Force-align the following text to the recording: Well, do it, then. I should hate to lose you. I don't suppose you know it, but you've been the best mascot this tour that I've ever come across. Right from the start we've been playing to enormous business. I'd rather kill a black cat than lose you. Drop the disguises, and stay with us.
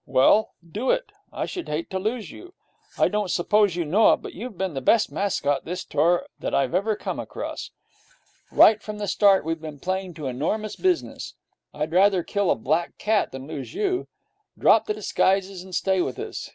Well, 0.07 0.55
do 0.67 0.89
it, 0.89 1.09
then. 1.31 1.39
I 1.41 1.45
should 1.45 1.69
hate 1.69 1.91
to 1.91 1.99
lose 1.99 2.31
you. 2.31 2.55
I 2.97 3.07
don't 3.07 3.29
suppose 3.29 3.75
you 3.75 3.85
know 3.85 4.13
it, 4.13 4.23
but 4.23 4.33
you've 4.33 4.57
been 4.57 4.73
the 4.73 4.81
best 4.81 5.11
mascot 5.11 5.63
this 5.63 5.83
tour 5.85 6.25
that 6.39 6.55
I've 6.55 6.73
ever 6.73 6.95
come 6.95 7.19
across. 7.19 7.69
Right 8.49 8.81
from 8.81 8.97
the 8.97 9.07
start 9.07 9.45
we've 9.45 9.61
been 9.61 9.77
playing 9.79 10.15
to 10.15 10.25
enormous 10.25 10.75
business. 10.75 11.35
I'd 11.71 11.91
rather 11.93 12.23
kill 12.23 12.49
a 12.49 12.55
black 12.55 12.97
cat 12.97 13.31
than 13.31 13.45
lose 13.45 13.75
you. 13.75 14.07
Drop 14.57 14.87
the 14.87 14.95
disguises, 14.95 15.61
and 15.63 15.75
stay 15.75 16.01
with 16.01 16.17
us. 16.17 16.49